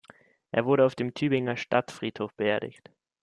[0.49, 2.89] Er wurde auf dem Tübinger Stadtfriedhof beerdigt.